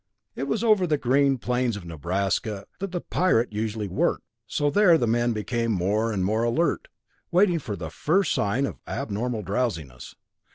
It 0.35 0.47
was 0.47 0.63
over 0.63 0.87
the 0.87 0.97
green 0.97 1.37
plains 1.37 1.77
of 1.77 1.85
Nebraska 1.85 2.65
that 2.79 2.91
the 2.91 3.01
Pirate 3.01 3.53
usually 3.53 3.87
worked, 3.87 4.23
so 4.47 4.71
there 4.71 4.97
the 4.97 5.05
men 5.05 5.31
became 5.31 5.71
more 5.71 6.11
and 6.11 6.25
more 6.25 6.41
alert, 6.43 6.87
waiting 7.29 7.59
for 7.59 7.75
the 7.75 7.91
first 7.91 8.33
sign 8.33 8.65
of 8.65 8.79
abnormal 8.87 9.43
drowsiness. 9.43 10.15